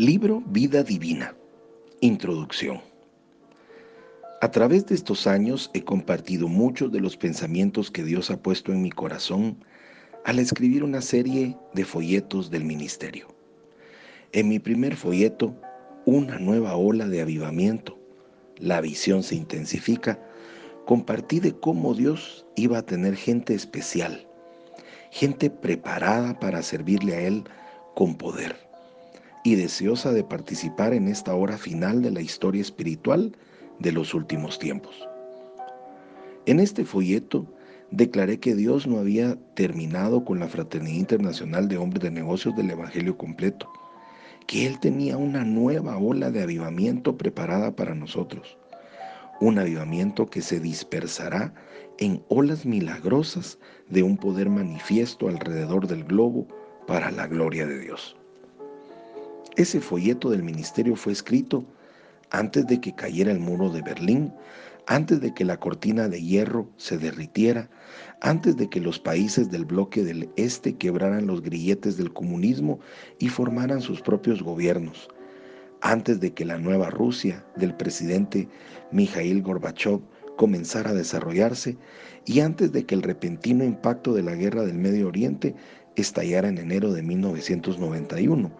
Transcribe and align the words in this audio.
Libro 0.00 0.44
Vida 0.46 0.84
Divina. 0.84 1.34
Introducción. 2.02 2.80
A 4.40 4.48
través 4.48 4.86
de 4.86 4.94
estos 4.94 5.26
años 5.26 5.72
he 5.74 5.82
compartido 5.82 6.46
muchos 6.46 6.92
de 6.92 7.00
los 7.00 7.16
pensamientos 7.16 7.90
que 7.90 8.04
Dios 8.04 8.30
ha 8.30 8.40
puesto 8.40 8.70
en 8.70 8.80
mi 8.80 8.90
corazón 8.90 9.58
al 10.24 10.38
escribir 10.38 10.84
una 10.84 11.00
serie 11.00 11.56
de 11.74 11.84
folletos 11.84 12.48
del 12.48 12.64
ministerio. 12.64 13.26
En 14.30 14.48
mi 14.48 14.60
primer 14.60 14.94
folleto, 14.94 15.52
Una 16.04 16.38
nueva 16.38 16.76
ola 16.76 17.08
de 17.08 17.20
avivamiento, 17.20 17.98
la 18.58 18.80
visión 18.80 19.24
se 19.24 19.34
intensifica, 19.34 20.16
compartí 20.86 21.40
de 21.40 21.58
cómo 21.58 21.92
Dios 21.94 22.46
iba 22.54 22.78
a 22.78 22.86
tener 22.86 23.16
gente 23.16 23.52
especial, 23.52 24.28
gente 25.10 25.50
preparada 25.50 26.38
para 26.38 26.62
servirle 26.62 27.16
a 27.16 27.20
Él 27.22 27.42
con 27.96 28.16
poder 28.16 28.67
y 29.44 29.54
deseosa 29.54 30.12
de 30.12 30.24
participar 30.24 30.92
en 30.92 31.08
esta 31.08 31.34
hora 31.34 31.58
final 31.58 32.02
de 32.02 32.10
la 32.10 32.20
historia 32.20 32.62
espiritual 32.62 33.36
de 33.78 33.92
los 33.92 34.14
últimos 34.14 34.58
tiempos. 34.58 35.08
En 36.46 36.60
este 36.60 36.84
folleto 36.84 37.46
declaré 37.90 38.40
que 38.40 38.54
Dios 38.54 38.86
no 38.86 38.98
había 38.98 39.36
terminado 39.54 40.24
con 40.24 40.40
la 40.40 40.48
Fraternidad 40.48 40.98
Internacional 40.98 41.68
de 41.68 41.78
Hombres 41.78 42.02
de 42.02 42.10
Negocios 42.10 42.54
del 42.56 42.70
Evangelio 42.70 43.16
completo, 43.16 43.68
que 44.46 44.66
Él 44.66 44.78
tenía 44.80 45.16
una 45.16 45.44
nueva 45.44 45.98
ola 45.98 46.30
de 46.30 46.42
avivamiento 46.42 47.16
preparada 47.16 47.76
para 47.76 47.94
nosotros, 47.94 48.58
un 49.40 49.58
avivamiento 49.58 50.26
que 50.26 50.42
se 50.42 50.58
dispersará 50.58 51.54
en 51.98 52.22
olas 52.28 52.64
milagrosas 52.64 53.58
de 53.88 54.02
un 54.02 54.16
poder 54.16 54.48
manifiesto 54.48 55.28
alrededor 55.28 55.86
del 55.86 56.04
globo 56.04 56.46
para 56.86 57.10
la 57.10 57.26
gloria 57.26 57.66
de 57.66 57.78
Dios. 57.78 58.17
Ese 59.58 59.80
folleto 59.80 60.30
del 60.30 60.44
ministerio 60.44 60.94
fue 60.94 61.12
escrito 61.12 61.64
antes 62.30 62.64
de 62.68 62.80
que 62.80 62.94
cayera 62.94 63.32
el 63.32 63.40
muro 63.40 63.70
de 63.70 63.82
Berlín, 63.82 64.32
antes 64.86 65.20
de 65.20 65.34
que 65.34 65.44
la 65.44 65.58
cortina 65.58 66.06
de 66.06 66.22
hierro 66.22 66.68
se 66.76 66.96
derritiera, 66.96 67.68
antes 68.20 68.56
de 68.56 68.70
que 68.70 68.80
los 68.80 69.00
países 69.00 69.50
del 69.50 69.64
bloque 69.64 70.04
del 70.04 70.30
Este 70.36 70.76
quebraran 70.76 71.26
los 71.26 71.42
grilletes 71.42 71.96
del 71.96 72.12
comunismo 72.12 72.78
y 73.18 73.30
formaran 73.30 73.80
sus 73.80 74.00
propios 74.00 74.44
gobiernos, 74.44 75.08
antes 75.80 76.20
de 76.20 76.32
que 76.32 76.44
la 76.44 76.58
nueva 76.58 76.90
Rusia 76.90 77.44
del 77.56 77.74
presidente 77.74 78.48
Mikhail 78.92 79.42
Gorbachev 79.42 80.00
comenzara 80.36 80.90
a 80.90 80.94
desarrollarse 80.94 81.76
y 82.26 82.38
antes 82.38 82.70
de 82.70 82.86
que 82.86 82.94
el 82.94 83.02
repentino 83.02 83.64
impacto 83.64 84.14
de 84.14 84.22
la 84.22 84.36
guerra 84.36 84.62
del 84.62 84.78
Medio 84.78 85.08
Oriente 85.08 85.56
estallara 85.96 86.48
en 86.48 86.58
enero 86.58 86.92
de 86.92 87.02
1991 87.02 88.52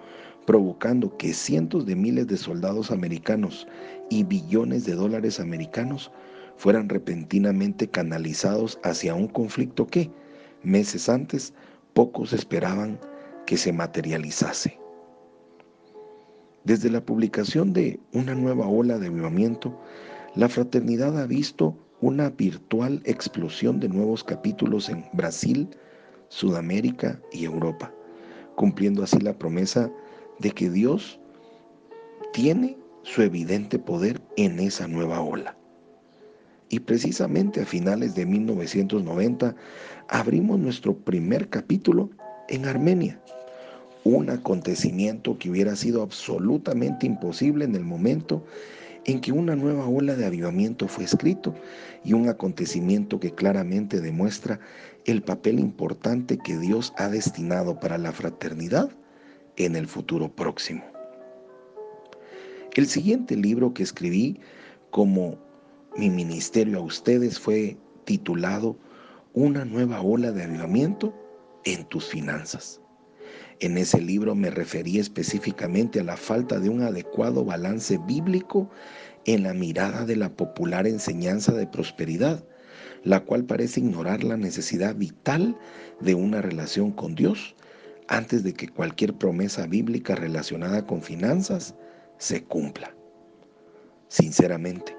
provocando 0.49 1.15
que 1.19 1.35
cientos 1.35 1.85
de 1.85 1.95
miles 1.95 2.27
de 2.27 2.39
soldados 2.39 2.91
americanos 2.91 3.69
y 4.09 4.25
billones 4.25 4.87
de 4.87 4.95
dólares 4.95 5.41
americanos 5.41 6.11
fueran 6.57 6.89
repentinamente 6.89 7.87
canalizados 7.87 8.81
hacia 8.83 9.15
un 9.15 9.29
conflicto 9.29 9.87
que, 9.87 10.11
meses 10.63 11.11
antes, 11.11 11.53
pocos 11.93 12.33
esperaban 12.33 12.99
que 13.45 13.59
se 13.59 13.75
materializase. 13.75 14.81
Desde 16.65 16.89
la 16.89 17.03
publicación 17.03 17.75
de 17.75 18.01
Una 18.15 18.35
nueva 18.35 18.69
ola 18.69 18.97
de 18.97 19.09
avivamiento, 19.09 19.79
la 20.35 20.49
fraternidad 20.49 21.21
ha 21.21 21.27
visto 21.27 21.77
una 22.01 22.31
virtual 22.31 23.03
explosión 23.05 23.81
de 23.81 23.91
nuevos 23.91 24.25
capítulos 24.25 24.89
en 24.89 25.05
Brasil, 25.13 25.69
Sudamérica 26.29 27.21
y 27.33 27.45
Europa, 27.45 27.93
cumpliendo 28.57 29.03
así 29.03 29.19
la 29.19 29.39
promesa 29.39 29.93
de 30.39 30.51
que 30.53 30.71
Dios 30.71 31.21
tiene 32.33 32.77
su 33.03 33.23
evidente 33.23 33.79
poder 33.79 34.21
en 34.37 34.61
esa 34.61 34.87
nueva 34.87 35.21
ola. 35.21 35.57
Y 36.69 36.81
precisamente 36.81 37.63
a 37.63 37.67
finales 37.67 38.15
de 38.15 38.27
1990 38.27 39.55
abrimos 40.09 40.59
nuestro 40.59 40.97
primer 40.97 41.49
capítulo 41.49 42.11
en 42.49 42.67
Armenia, 42.67 43.21
un 44.05 44.31
acontecimiento 44.31 45.39
que 45.39 45.51
hubiera 45.51 45.77
sido 45.77 46.03
absolutamente 46.03 47.07
imposible 47.07 47.65
en 47.65 47.75
el 47.75 47.85
momento 47.85 48.45
en 49.05 49.21
que 49.21 49.33
una 49.33 49.57
nueva 49.57 49.87
ola 49.87 50.15
de 50.15 50.27
avivamiento 50.27 50.87
fue 50.89 51.05
escrito 51.05 51.55
y 52.05 52.13
un 52.13 52.29
acontecimiento 52.29 53.19
que 53.19 53.33
claramente 53.33 54.01
demuestra 54.01 54.61
el 55.07 55.23
papel 55.23 55.59
importante 55.59 56.39
que 56.39 56.59
Dios 56.59 56.93
ha 56.97 57.09
destinado 57.09 57.81
para 57.81 57.97
la 57.97 58.13
fraternidad 58.13 58.91
en 59.59 59.77
el 59.77 59.87
futuro 59.87 60.35
próximo. 60.35 60.85
El 62.75 62.87
siguiente 62.87 63.37
libro 63.37 63.75
que 63.75 63.83
escribí 63.83 64.41
como 64.91 65.37
mi 65.97 66.11
ministerio 66.11 66.79
a 66.79 66.83
ustedes 66.83 67.39
fue 67.39 67.77
titulado 68.05 68.77
Una 69.35 69.65
nueva 69.65 70.01
ola 70.01 70.33
de 70.33 70.45
avivamiento 70.45 71.13
en 71.65 71.85
tus 71.87 72.07
finanzas. 72.07 72.81
En 73.61 73.77
ese 73.77 74.01
libro 74.01 74.37
me 74.37 74.51
referí 74.51 74.99
específicamente 74.99 75.99
a 75.99 76.05
la 76.05 76.17
falta 76.17 76.61
de 76.61 76.69
un 76.69 76.83
adecuado 76.83 77.45
balance 77.45 77.99
bíblico 78.07 78.71
en 79.25 79.43
la 79.43 79.55
mirada 79.55 80.05
de 80.05 80.15
la 80.15 80.31
popular 80.37 80.87
enseñanza 80.87 81.53
de 81.53 81.67
prosperidad, 81.67 82.45
la 83.03 83.25
cual 83.25 83.45
parece 83.45 83.81
ignorar 83.81 84.23
la 84.23 84.37
necesidad 84.37 84.95
vital 84.95 85.59
de 86.01 86.15
una 86.15 86.41
relación 86.41 86.93
con 86.93 87.17
Dios 87.17 87.57
antes 88.09 88.43
de 88.43 88.53
que 88.55 88.69
cualquier 88.69 89.15
promesa 89.15 89.67
bíblica 89.67 90.15
relacionada 90.15 90.87
con 90.87 91.03
finanzas 91.03 91.75
se 92.17 92.43
cumpla. 92.43 92.95
Sinceramente, 94.09 94.97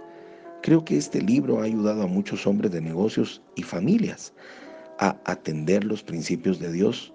creo 0.61 0.85
que 0.85 0.97
este 0.97 1.21
libro 1.21 1.59
ha 1.59 1.65
ayudado 1.65 2.03
a 2.03 2.07
muchos 2.07 2.45
hombres 2.45 2.71
de 2.71 2.81
negocios 2.81 3.41
y 3.55 3.63
familias 3.63 4.33
a 4.99 5.17
atender 5.25 5.83
los 5.83 6.03
principios 6.03 6.59
de 6.59 6.71
Dios 6.71 7.13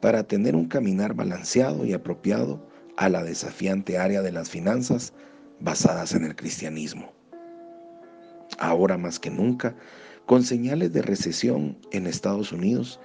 para 0.00 0.22
tener 0.24 0.54
un 0.54 0.66
caminar 0.66 1.14
balanceado 1.14 1.84
y 1.84 1.92
apropiado 1.92 2.64
a 2.96 3.08
la 3.08 3.24
desafiante 3.24 3.98
área 3.98 4.22
de 4.22 4.32
las 4.32 4.50
finanzas 4.50 5.12
basadas 5.60 6.14
en 6.14 6.24
el 6.24 6.36
cristianismo. 6.36 7.12
Ahora 8.58 8.98
más 8.98 9.18
que 9.18 9.30
nunca, 9.30 9.74
con 10.26 10.44
señales 10.44 10.92
de 10.92 11.02
recesión 11.02 11.78
en 11.90 12.06
Estados 12.06 12.52
Unidos, 12.52 13.00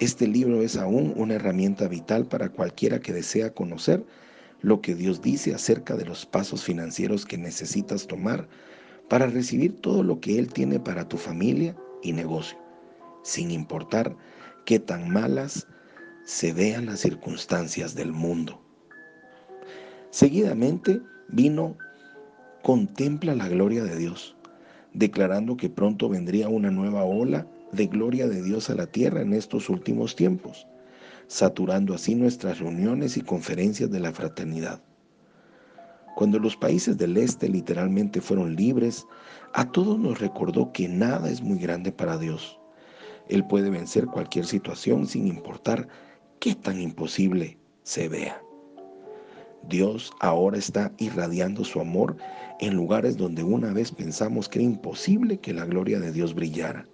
este 0.00 0.28
libro 0.28 0.62
es 0.62 0.76
aún 0.76 1.12
una 1.16 1.34
herramienta 1.34 1.88
vital 1.88 2.26
para 2.26 2.50
cualquiera 2.50 3.00
que 3.00 3.12
desea 3.12 3.52
conocer 3.52 4.04
lo 4.60 4.80
que 4.80 4.94
Dios 4.94 5.22
dice 5.22 5.54
acerca 5.54 5.96
de 5.96 6.04
los 6.04 6.24
pasos 6.24 6.62
financieros 6.62 7.26
que 7.26 7.36
necesitas 7.36 8.06
tomar 8.06 8.48
para 9.08 9.26
recibir 9.26 9.80
todo 9.80 10.04
lo 10.04 10.20
que 10.20 10.38
Él 10.38 10.52
tiene 10.52 10.78
para 10.78 11.08
tu 11.08 11.16
familia 11.16 11.76
y 12.02 12.12
negocio, 12.12 12.56
sin 13.24 13.50
importar 13.50 14.14
qué 14.66 14.78
tan 14.78 15.10
malas 15.10 15.66
se 16.24 16.52
vean 16.52 16.86
las 16.86 17.00
circunstancias 17.00 17.94
del 17.94 18.12
mundo. 18.12 18.60
Seguidamente 20.10 21.00
vino, 21.28 21.76
contempla 22.62 23.34
la 23.34 23.48
gloria 23.48 23.82
de 23.82 23.96
Dios, 23.96 24.36
declarando 24.92 25.56
que 25.56 25.70
pronto 25.70 26.08
vendría 26.08 26.48
una 26.48 26.70
nueva 26.70 27.02
ola 27.02 27.46
de 27.72 27.86
gloria 27.86 28.28
de 28.28 28.42
Dios 28.42 28.70
a 28.70 28.74
la 28.74 28.86
tierra 28.86 29.22
en 29.22 29.32
estos 29.32 29.68
últimos 29.68 30.16
tiempos, 30.16 30.66
saturando 31.26 31.94
así 31.94 32.14
nuestras 32.14 32.58
reuniones 32.58 33.16
y 33.16 33.20
conferencias 33.20 33.90
de 33.90 34.00
la 34.00 34.12
fraternidad. 34.12 34.82
Cuando 36.16 36.38
los 36.38 36.56
países 36.56 36.98
del 36.98 37.16
este 37.16 37.48
literalmente 37.48 38.20
fueron 38.20 38.56
libres, 38.56 39.06
a 39.54 39.70
todos 39.70 39.98
nos 39.98 40.18
recordó 40.18 40.72
que 40.72 40.88
nada 40.88 41.30
es 41.30 41.42
muy 41.42 41.58
grande 41.58 41.92
para 41.92 42.18
Dios. 42.18 42.58
Él 43.28 43.46
puede 43.46 43.70
vencer 43.70 44.06
cualquier 44.06 44.46
situación 44.46 45.06
sin 45.06 45.26
importar 45.26 45.86
qué 46.40 46.54
tan 46.54 46.80
imposible 46.80 47.58
se 47.82 48.08
vea. 48.08 48.42
Dios 49.68 50.10
ahora 50.20 50.56
está 50.56 50.92
irradiando 50.98 51.64
su 51.64 51.80
amor 51.80 52.16
en 52.60 52.74
lugares 52.74 53.16
donde 53.16 53.42
una 53.44 53.72
vez 53.72 53.92
pensamos 53.92 54.48
que 54.48 54.60
era 54.60 54.66
imposible 54.66 55.38
que 55.38 55.52
la 55.52 55.66
gloria 55.66 56.00
de 56.00 56.10
Dios 56.10 56.34
brillara. 56.34 56.86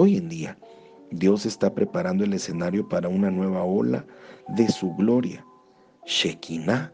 Hoy 0.00 0.16
en 0.16 0.28
día, 0.28 0.56
Dios 1.10 1.44
está 1.44 1.74
preparando 1.74 2.22
el 2.22 2.32
escenario 2.32 2.88
para 2.88 3.08
una 3.08 3.32
nueva 3.32 3.64
ola 3.64 4.06
de 4.46 4.68
su 4.68 4.94
gloria, 4.94 5.44
Shekinah, 6.06 6.92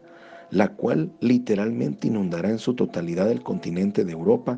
la 0.49 0.69
cual 0.69 1.13
literalmente 1.19 2.07
inundará 2.07 2.49
en 2.49 2.57
su 2.57 2.73
totalidad 2.73 3.29
el 3.29 3.43
continente 3.43 4.05
de 4.05 4.11
Europa 4.13 4.57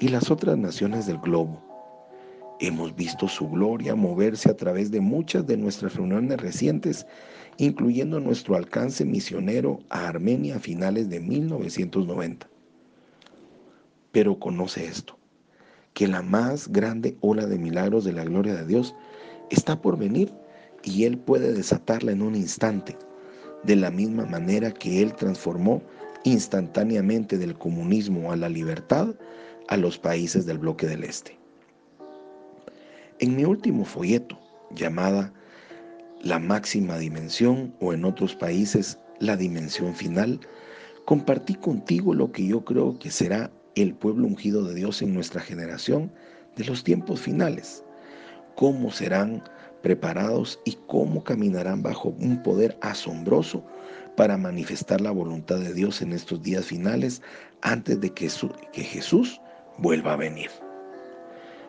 y 0.00 0.08
las 0.08 0.32
otras 0.32 0.58
naciones 0.58 1.06
del 1.06 1.18
globo. 1.18 1.62
Hemos 2.58 2.96
visto 2.96 3.28
su 3.28 3.48
gloria 3.48 3.94
moverse 3.94 4.50
a 4.50 4.56
través 4.56 4.90
de 4.90 5.00
muchas 5.00 5.46
de 5.46 5.56
nuestras 5.56 5.94
reuniones 5.94 6.40
recientes, 6.40 7.06
incluyendo 7.58 8.18
nuestro 8.18 8.56
alcance 8.56 9.04
misionero 9.04 9.78
a 9.88 10.08
Armenia 10.08 10.56
a 10.56 10.58
finales 10.58 11.08
de 11.10 11.20
1990. 11.20 12.48
Pero 14.10 14.36
conoce 14.40 14.84
esto 14.84 15.16
que 15.94 16.08
la 16.08 16.22
más 16.22 16.68
grande 16.68 17.16
ola 17.20 17.46
de 17.46 17.58
milagros 17.58 18.04
de 18.04 18.12
la 18.12 18.24
gloria 18.24 18.54
de 18.54 18.66
Dios 18.66 18.94
está 19.50 19.80
por 19.80 19.96
venir 19.96 20.32
y 20.82 21.04
Él 21.04 21.18
puede 21.18 21.52
desatarla 21.52 22.12
en 22.12 22.20
un 22.20 22.34
instante, 22.34 22.98
de 23.62 23.76
la 23.76 23.90
misma 23.90 24.26
manera 24.26 24.72
que 24.72 25.00
Él 25.00 25.14
transformó 25.14 25.82
instantáneamente 26.24 27.38
del 27.38 27.56
comunismo 27.56 28.32
a 28.32 28.36
la 28.36 28.48
libertad 28.48 29.14
a 29.68 29.76
los 29.76 29.98
países 29.98 30.44
del 30.46 30.58
bloque 30.58 30.86
del 30.86 31.04
Este. 31.04 31.38
En 33.20 33.36
mi 33.36 33.44
último 33.44 33.84
folleto, 33.84 34.38
llamada 34.74 35.32
La 36.22 36.38
máxima 36.38 36.98
dimensión 36.98 37.74
o 37.80 37.92
en 37.92 38.04
otros 38.04 38.34
países 38.34 38.98
la 39.20 39.36
dimensión 39.36 39.94
final, 39.94 40.40
compartí 41.04 41.54
contigo 41.54 42.14
lo 42.14 42.32
que 42.32 42.46
yo 42.46 42.64
creo 42.64 42.98
que 42.98 43.10
será 43.10 43.50
el 43.76 43.94
pueblo 43.94 44.26
ungido 44.26 44.64
de 44.64 44.74
Dios 44.74 45.02
en 45.02 45.14
nuestra 45.14 45.40
generación 45.40 46.12
de 46.56 46.64
los 46.64 46.84
tiempos 46.84 47.20
finales, 47.20 47.84
cómo 48.54 48.90
serán 48.90 49.42
preparados 49.82 50.58
y 50.64 50.78
cómo 50.86 51.22
caminarán 51.22 51.82
bajo 51.82 52.10
un 52.18 52.42
poder 52.42 52.76
asombroso 52.80 53.64
para 54.16 54.38
manifestar 54.38 55.00
la 55.00 55.10
voluntad 55.10 55.58
de 55.58 55.74
Dios 55.74 56.00
en 56.00 56.12
estos 56.12 56.42
días 56.42 56.66
finales 56.66 57.20
antes 57.62 58.00
de 58.00 58.10
que, 58.10 58.30
Jesús 58.72 59.40
vuelva 59.78 60.14
a 60.14 60.16
venir. 60.16 60.50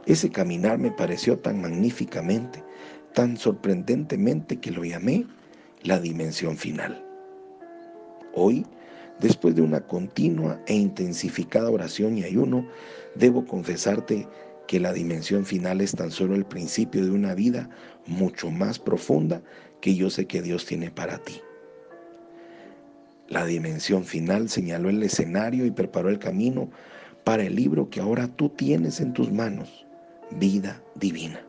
Ese 0.06 0.30
caminar 0.30 0.78
me 0.78 0.92
pareció 0.92 1.40
tan 1.40 1.62
magníficamente, 1.62 2.64
tan 3.14 3.38
sorprendentemente 3.38 4.60
que 4.60 4.72
lo 4.72 4.84
llamé 4.86 5.26
la 5.82 6.00
dimensión 6.00 6.58
final. 6.58 7.04
Hoy, 8.34 8.66
después 9.20 9.56
de 9.56 9.62
una 9.62 9.82
continua 9.82 10.60
e 10.68 10.76
intensificada 10.76 11.70
oración 11.70 12.18
y 12.18 12.24
ayuno, 12.24 12.68
debo 13.16 13.46
confesarte 13.46 14.28
que 14.68 14.80
la 14.80 14.94
dimensión 14.94 15.46
final 15.46 15.82
es 15.82 15.92
tan 15.94 16.12
solo 16.12 16.36
el 16.36 16.46
principio 16.46 17.04
de 17.06 17.12
una 17.12 17.36
vida 17.36 17.70
mucho 18.08 18.50
más 18.50 18.80
profunda 18.80 19.42
que 19.82 19.96
yo 19.96 20.10
sé 20.10 20.26
que 20.26 20.42
Dios 20.42 20.66
tiene 20.66 20.90
para 20.90 21.18
ti. 21.20 21.42
La 23.28 23.46
dimensión 23.46 24.04
final 24.04 24.50
señaló 24.50 24.90
el 24.90 25.02
escenario 25.04 25.66
y 25.66 25.72
preparó 25.72 26.10
el 26.10 26.20
camino 26.20 26.70
para 27.24 27.44
el 27.44 27.56
libro 27.56 27.90
que 27.90 28.00
ahora 28.00 28.28
tú 28.28 28.50
tienes 28.50 29.00
en 29.00 29.14
tus 29.14 29.32
manos, 29.32 29.86
vida 30.32 30.82
divina. 30.96 31.45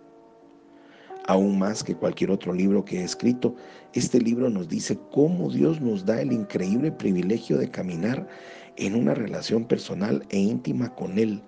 Aún 1.29 1.59
más 1.59 1.83
que 1.83 1.97
cualquier 1.97 2.31
otro 2.31 2.53
libro 2.53 2.85
que 2.85 3.01
he 3.01 3.05
escrito, 3.05 3.55
este 3.95 4.21
libro 4.21 4.49
nos 4.49 4.69
dice 4.69 4.99
cómo 5.11 5.51
Dios 5.51 5.81
nos 5.81 6.05
da 6.05 6.21
el 6.21 6.33
increíble 6.33 6.93
privilegio 6.93 7.59
de 7.59 7.71
caminar 7.71 8.29
en 8.77 8.95
una 8.95 9.15
relación 9.15 9.65
personal 9.65 10.25
e 10.29 10.39
íntima 10.39 10.95
con 10.95 11.19
Él, 11.19 11.43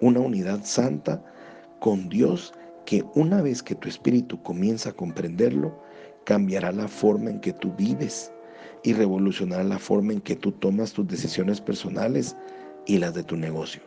una 0.00 0.20
unidad 0.20 0.64
santa 0.64 1.24
con 1.80 2.08
Dios 2.08 2.52
que 2.86 3.04
una 3.14 3.42
vez 3.42 3.62
que 3.62 3.74
tu 3.74 3.88
espíritu 3.88 4.42
comienza 4.42 4.90
a 4.90 4.94
comprenderlo, 4.94 5.76
cambiará 6.24 6.70
la 6.70 6.86
forma 6.86 7.30
en 7.30 7.40
que 7.40 7.52
tú 7.52 7.72
vives 7.76 8.32
y 8.82 8.92
revolucionará 8.92 9.64
la 9.64 9.78
forma 9.78 10.12
en 10.12 10.20
que 10.20 10.36
tú 10.36 10.52
tomas 10.52 10.92
tus 10.92 11.06
decisiones 11.08 11.60
personales 11.60 12.36
y 12.86 12.98
las 12.98 13.14
de 13.14 13.24
tu 13.24 13.36
negocio. 13.36 13.82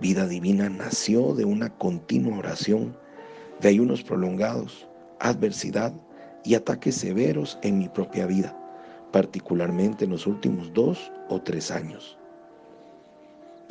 Vida 0.00 0.26
Divina 0.26 0.68
nació 0.68 1.34
de 1.34 1.44
una 1.44 1.68
continua 1.76 2.38
oración, 2.38 2.96
de 3.60 3.68
ayunos 3.68 4.02
prolongados, 4.02 4.88
adversidad 5.18 5.92
y 6.44 6.54
ataques 6.54 6.94
severos 6.94 7.58
en 7.62 7.78
mi 7.78 7.88
propia 7.88 8.26
vida, 8.26 8.56
particularmente 9.12 10.04
en 10.04 10.10
los 10.10 10.26
últimos 10.26 10.72
dos 10.72 11.12
o 11.28 11.40
tres 11.40 11.70
años. 11.70 12.18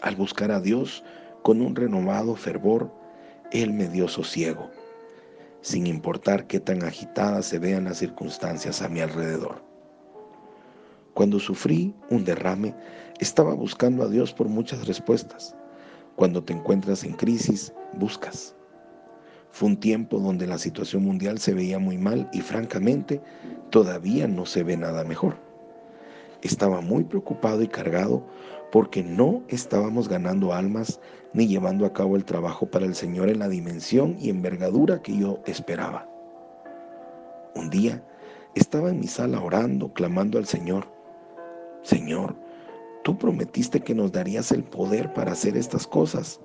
Al 0.01 0.15
buscar 0.15 0.51
a 0.51 0.61
Dios 0.61 1.03
con 1.41 1.61
un 1.61 1.75
renovado 1.75 2.35
fervor, 2.35 2.91
Él 3.51 3.73
me 3.73 3.87
dio 3.87 4.07
sosiego, 4.07 4.69
sin 5.61 5.87
importar 5.87 6.45
qué 6.47 6.59
tan 6.59 6.83
agitadas 6.83 7.47
se 7.47 7.59
vean 7.59 7.85
las 7.85 7.97
circunstancias 7.97 8.81
a 8.81 8.89
mi 8.89 9.01
alrededor. 9.01 9.61
Cuando 11.15 11.39
sufrí 11.39 11.93
un 12.09 12.23
derrame, 12.23 12.75
estaba 13.19 13.53
buscando 13.53 14.03
a 14.03 14.07
Dios 14.07 14.33
por 14.33 14.47
muchas 14.47 14.87
respuestas. 14.87 15.55
Cuando 16.15 16.43
te 16.43 16.53
encuentras 16.53 17.03
en 17.03 17.13
crisis, 17.13 17.73
buscas. 17.93 18.55
Fue 19.51 19.69
un 19.69 19.77
tiempo 19.77 20.19
donde 20.19 20.47
la 20.47 20.57
situación 20.57 21.03
mundial 21.03 21.39
se 21.39 21.53
veía 21.53 21.79
muy 21.79 21.97
mal 21.97 22.29
y 22.31 22.41
francamente 22.41 23.21
todavía 23.69 24.27
no 24.27 24.45
se 24.45 24.63
ve 24.63 24.77
nada 24.77 25.03
mejor. 25.03 25.37
Estaba 26.41 26.81
muy 26.81 27.03
preocupado 27.03 27.61
y 27.61 27.67
cargado 27.67 28.23
porque 28.71 29.03
no 29.03 29.43
estábamos 29.47 30.07
ganando 30.07 30.53
almas 30.53 30.99
ni 31.33 31.47
llevando 31.47 31.85
a 31.85 31.93
cabo 31.93 32.15
el 32.15 32.25
trabajo 32.25 32.67
para 32.67 32.85
el 32.85 32.95
Señor 32.95 33.29
en 33.29 33.39
la 33.39 33.49
dimensión 33.49 34.15
y 34.19 34.29
envergadura 34.29 35.01
que 35.01 35.17
yo 35.17 35.39
esperaba. 35.45 36.07
Un 37.55 37.69
día 37.69 38.03
estaba 38.55 38.89
en 38.89 38.99
mi 38.99 39.07
sala 39.07 39.41
orando, 39.41 39.91
clamando 39.93 40.37
al 40.37 40.45
Señor, 40.45 40.87
Señor, 41.81 42.35
tú 43.03 43.17
prometiste 43.17 43.79
que 43.79 43.95
nos 43.95 44.11
darías 44.11 44.51
el 44.51 44.63
poder 44.63 45.13
para 45.13 45.31
hacer 45.31 45.57
estas 45.57 45.87
cosas, 45.87 46.39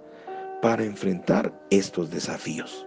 para 0.62 0.84
enfrentar 0.84 1.52
estos 1.70 2.10
desafíos. 2.10 2.86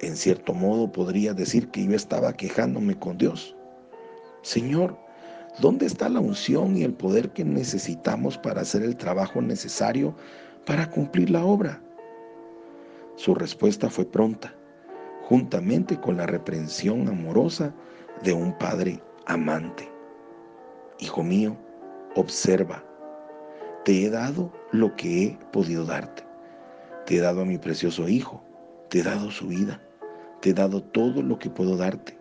En 0.00 0.16
cierto 0.16 0.54
modo 0.54 0.90
podría 0.90 1.34
decir 1.34 1.68
que 1.70 1.84
yo 1.84 1.94
estaba 1.94 2.32
quejándome 2.32 2.98
con 2.98 3.18
Dios. 3.18 3.56
Señor, 4.42 4.96
¿Dónde 5.60 5.86
está 5.86 6.08
la 6.08 6.20
unción 6.20 6.76
y 6.76 6.84
el 6.84 6.94
poder 6.94 7.30
que 7.30 7.44
necesitamos 7.44 8.38
para 8.38 8.60
hacer 8.60 8.82
el 8.82 8.96
trabajo 8.96 9.42
necesario 9.42 10.14
para 10.64 10.88
cumplir 10.88 11.30
la 11.30 11.44
obra? 11.44 11.82
Su 13.16 13.34
respuesta 13.34 13.90
fue 13.90 14.04
pronta, 14.04 14.54
juntamente 15.22 16.00
con 16.00 16.16
la 16.16 16.26
reprensión 16.26 17.08
amorosa 17.08 17.74
de 18.22 18.32
un 18.32 18.56
padre 18.56 19.02
amante. 19.26 19.90
Hijo 21.00 21.24
mío, 21.24 21.56
observa, 22.14 22.84
te 23.84 24.04
he 24.04 24.10
dado 24.10 24.52
lo 24.70 24.94
que 24.94 25.24
he 25.24 25.38
podido 25.50 25.84
darte. 25.84 26.22
Te 27.04 27.16
he 27.16 27.20
dado 27.20 27.40
a 27.40 27.46
mi 27.46 27.58
precioso 27.58 28.08
hijo, 28.08 28.44
te 28.90 29.00
he 29.00 29.02
dado 29.02 29.32
su 29.32 29.48
vida, 29.48 29.82
te 30.40 30.50
he 30.50 30.54
dado 30.54 30.82
todo 30.82 31.22
lo 31.22 31.38
que 31.38 31.50
puedo 31.50 31.76
darte. 31.76 32.18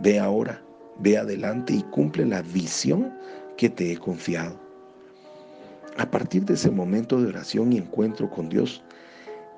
Ve 0.00 0.18
ahora 0.18 0.62
Ve 1.00 1.16
adelante 1.16 1.74
y 1.74 1.82
cumple 1.82 2.26
la 2.26 2.42
visión 2.42 3.14
que 3.56 3.68
te 3.68 3.92
he 3.92 3.96
confiado. 3.96 4.58
A 5.96 6.10
partir 6.10 6.44
de 6.44 6.54
ese 6.54 6.70
momento 6.70 7.20
de 7.20 7.28
oración 7.28 7.72
y 7.72 7.78
encuentro 7.78 8.28
con 8.28 8.48
Dios, 8.48 8.82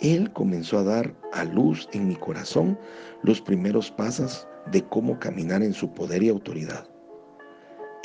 Él 0.01 0.31
comenzó 0.33 0.79
a 0.79 0.85
dar 0.85 1.15
a 1.33 1.45
luz 1.45 1.89
en 1.93 2.09
mi 2.09 2.17
corazón 2.17 2.79
los 3.23 3.41
primeros 3.41 3.91
pasos 3.91 4.47
de 4.71 4.83
cómo 4.85 5.19
caminar 5.19 5.63
en 5.63 5.73
su 5.73 5.91
poder 5.95 6.23
y 6.23 6.29
autoridad. 6.29 6.87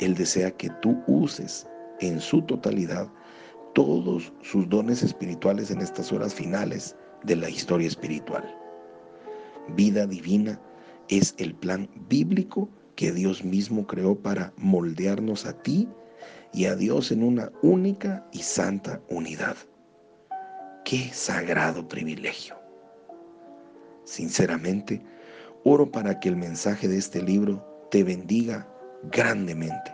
Él 0.00 0.14
desea 0.14 0.50
que 0.50 0.70
tú 0.80 1.02
uses 1.06 1.66
en 2.00 2.20
su 2.20 2.40
totalidad 2.42 3.06
todos 3.74 4.32
sus 4.42 4.66
dones 4.70 5.02
espirituales 5.02 5.70
en 5.70 5.82
estas 5.82 6.10
horas 6.10 6.32
finales 6.32 6.96
de 7.24 7.36
la 7.36 7.50
historia 7.50 7.88
espiritual. 7.88 8.44
Vida 9.74 10.06
divina 10.06 10.60
es 11.08 11.34
el 11.38 11.54
plan 11.54 11.88
bíblico 12.08 12.68
que 12.94 13.12
Dios 13.12 13.44
mismo 13.44 13.86
creó 13.86 14.14
para 14.14 14.52
moldearnos 14.56 15.46
a 15.46 15.52
ti 15.62 15.88
y 16.52 16.66
a 16.66 16.76
Dios 16.76 17.10
en 17.12 17.22
una 17.22 17.52
única 17.62 18.26
y 18.32 18.38
santa 18.38 19.00
unidad. 19.08 19.56
Qué 20.84 21.10
sagrado 21.12 21.86
privilegio. 21.86 22.56
Sinceramente, 24.04 25.02
oro 25.64 25.90
para 25.90 26.20
que 26.20 26.28
el 26.28 26.36
mensaje 26.36 26.86
de 26.86 26.96
este 26.96 27.20
libro 27.20 27.88
te 27.90 28.04
bendiga 28.04 28.66
grandemente. 29.10 29.92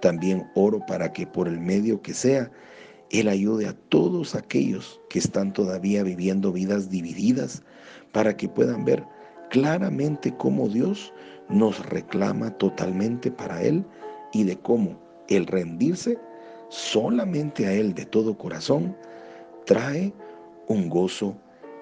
También 0.00 0.50
oro 0.54 0.84
para 0.86 1.12
que 1.12 1.26
por 1.26 1.46
el 1.46 1.60
medio 1.60 2.00
que 2.00 2.14
sea, 2.14 2.50
Él 3.10 3.28
ayude 3.28 3.66
a 3.66 3.72
todos 3.88 4.34
aquellos 4.34 5.00
que 5.08 5.18
están 5.18 5.52
todavía 5.52 6.02
viviendo 6.02 6.52
vidas 6.52 6.90
divididas 6.90 7.62
para 8.12 8.36
que 8.36 8.48
puedan 8.48 8.84
ver 8.84 9.04
claramente 9.50 10.34
cómo 10.36 10.68
Dios 10.68 11.12
nos 11.48 11.84
reclama 11.86 12.50
totalmente 12.58 13.30
para 13.30 13.62
Él 13.62 13.84
y 14.32 14.44
de 14.44 14.56
cómo 14.56 14.96
el 15.28 15.46
rendirse 15.46 16.18
solamente 16.68 17.66
a 17.66 17.72
Él 17.72 17.94
de 17.94 18.06
todo 18.06 18.38
corazón 18.38 18.96
trae 19.66 20.12
un 20.68 20.88
gozo 20.88 21.36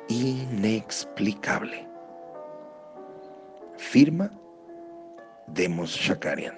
inexplicable. 0.08 1.87
Firma 3.76 4.30
Demos 5.49 5.90
Shakarian. 5.90 6.54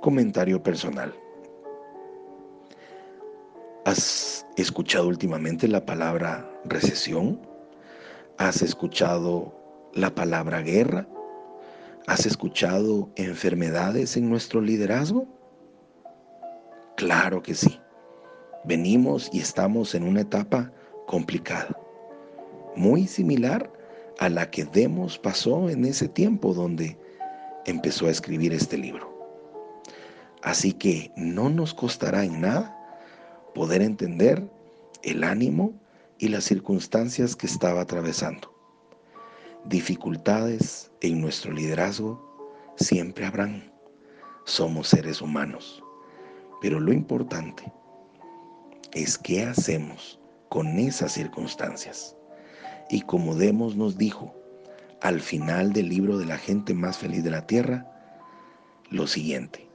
Comentario 0.00 0.62
personal. 0.62 1.14
¿Has 3.84 4.46
escuchado 4.56 5.08
últimamente 5.08 5.66
la 5.66 5.84
palabra 5.84 6.48
recesión? 6.64 7.40
¿Has 8.38 8.62
escuchado 8.62 9.52
la 9.92 10.14
palabra 10.14 10.62
guerra? 10.62 11.08
¿Has 12.06 12.24
escuchado 12.24 13.10
enfermedades 13.16 14.16
en 14.16 14.30
nuestro 14.30 14.60
liderazgo? 14.60 15.26
Claro 16.96 17.42
que 17.42 17.54
sí. 17.54 17.80
Venimos 18.64 19.28
y 19.32 19.40
estamos 19.40 19.96
en 19.96 20.04
una 20.04 20.20
etapa 20.20 20.70
complicada, 21.08 21.76
muy 22.76 23.08
similar 23.08 23.68
a 24.20 24.28
la 24.28 24.48
que 24.48 24.64
Demos 24.64 25.18
pasó 25.18 25.68
en 25.68 25.84
ese 25.86 26.06
tiempo 26.06 26.54
donde 26.54 26.96
empezó 27.66 28.06
a 28.06 28.10
escribir 28.12 28.52
este 28.52 28.78
libro. 28.78 29.12
Así 30.40 30.72
que 30.72 31.10
no 31.16 31.50
nos 31.50 31.74
costará 31.74 32.24
en 32.24 32.40
nada 32.40 32.78
poder 33.54 33.82
entender 33.82 34.48
el 35.02 35.24
ánimo 35.24 35.72
y 36.18 36.28
las 36.28 36.44
circunstancias 36.44 37.36
que 37.36 37.46
estaba 37.46 37.82
atravesando. 37.82 38.54
Dificultades 39.64 40.90
en 41.00 41.20
nuestro 41.20 41.52
liderazgo 41.52 42.20
siempre 42.76 43.26
habrán. 43.26 43.72
Somos 44.44 44.88
seres 44.88 45.20
humanos. 45.20 45.82
Pero 46.60 46.80
lo 46.80 46.92
importante 46.92 47.72
es 48.92 49.18
qué 49.18 49.44
hacemos 49.44 50.20
con 50.48 50.78
esas 50.78 51.12
circunstancias. 51.12 52.16
Y 52.90 53.02
como 53.02 53.34
Demos 53.34 53.76
nos 53.76 53.98
dijo 53.98 54.34
al 55.00 55.20
final 55.20 55.72
del 55.72 55.88
libro 55.88 56.18
de 56.18 56.26
la 56.26 56.38
gente 56.38 56.74
más 56.74 56.98
feliz 56.98 57.24
de 57.24 57.30
la 57.30 57.46
tierra, 57.46 57.88
lo 58.90 59.06
siguiente, 59.06 59.68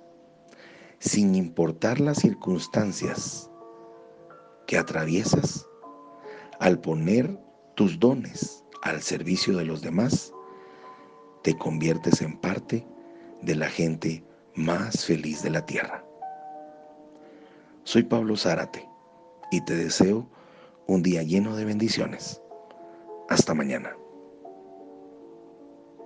sin 1.00 1.36
importar 1.36 2.00
las 2.00 2.20
circunstancias 2.20 3.50
que 4.68 4.78
atraviesas, 4.78 5.66
al 6.60 6.80
poner 6.80 7.40
tus 7.76 8.00
dones 8.00 8.64
al 8.84 9.02
servicio 9.02 9.58
de 9.58 9.66
los 9.66 9.82
demás, 9.82 10.32
te 11.42 11.58
conviertes 11.58 12.22
en 12.22 12.38
parte 12.38 12.86
de 13.42 13.56
la 13.56 13.70
gente 13.70 14.24
más 14.56 15.06
feliz 15.06 15.42
de 15.42 15.50
la 15.50 15.66
tierra. 15.66 16.04
Soy 17.84 18.04
Pablo 18.04 18.36
Zárate 18.36 18.88
y 19.52 19.62
te 19.62 19.76
deseo 19.76 20.28
un 20.88 21.04
día 21.04 21.24
lleno 21.24 21.56
de 21.56 21.66
bendiciones. 21.66 22.42
Hasta 23.30 23.54
mañana. 23.54 23.96